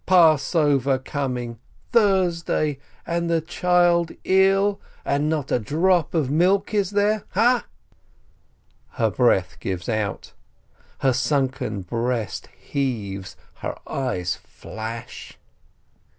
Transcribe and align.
"Passover 0.07 0.97
coming— 0.97 1.59
Thursday— 1.93 2.79
and 3.15 3.29
the 3.29 3.39
child 3.39 4.11
ill— 4.23 4.81
and 5.05 5.29
not 5.29 5.51
a 5.51 5.59
drop 5.59 6.15
of 6.15 6.31
milk 6.31 6.73
is 6.73 6.89
there. 6.89 7.25
Ha?" 7.33 7.67
Her 8.97 9.11
breath 9.11 9.57
gives 9.59 9.87
out, 9.87 10.33
her 11.01 11.13
sunken 11.13 11.83
breast 11.83 12.47
heaves, 12.47 13.37
her 13.57 13.77
eyes 13.85 14.37
flash. 14.37 15.37